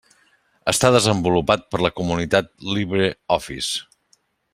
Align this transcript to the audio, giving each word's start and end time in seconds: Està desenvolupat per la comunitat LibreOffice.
Està 0.71 0.89
desenvolupat 0.95 1.67
per 1.75 1.81
la 1.87 1.91
comunitat 1.99 2.49
LibreOffice. 2.71 3.85